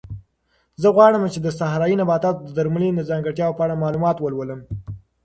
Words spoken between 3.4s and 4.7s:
په اړه معلومات ولولم.